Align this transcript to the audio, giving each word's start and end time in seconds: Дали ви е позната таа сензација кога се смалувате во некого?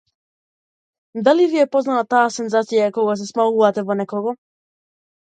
Дали 1.27 1.45
ви 1.51 1.59
е 1.65 1.67
позната 1.77 2.07
таа 2.15 2.33
сензација 2.39 2.91
кога 2.99 3.19
се 3.23 3.31
смалувате 3.31 3.89
во 3.93 4.03
некого? 4.05 4.39